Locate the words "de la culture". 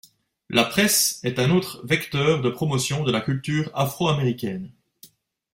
3.03-3.69